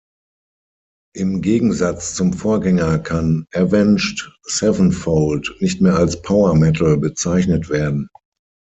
Im 1.15 1.43
Gegensatz 1.43 2.15
zum 2.15 2.33
Vorgänger 2.33 2.97
kann 2.97 3.45
„Avenged 3.53 4.35
Sevenfold“ 4.41 5.55
nicht 5.59 5.79
mehr 5.79 5.95
als 5.95 6.23
Power 6.23 6.55
Metal 6.55 6.97
bezeichnet 6.97 7.69
werden. 7.69 8.09